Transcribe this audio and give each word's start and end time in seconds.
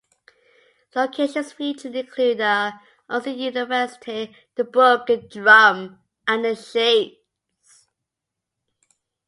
Locations 0.95 1.51
featured 1.53 1.95
include 1.95 2.39
the 2.39 2.73
Unseen 3.07 3.37
University, 3.37 4.35
the 4.55 4.63
Broken 4.63 5.27
Drum, 5.27 5.99
and 6.27 6.43
the 6.43 6.55
Shades. 6.55 7.85